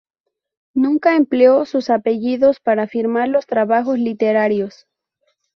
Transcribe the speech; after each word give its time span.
Nunca 0.73 1.15
empleó 1.15 1.63
sus 1.65 1.91
apellidos 1.91 2.59
para 2.59 2.87
firmar 2.87 3.29
los 3.29 3.45
trabajos 3.45 3.99
literarios. 3.99 4.87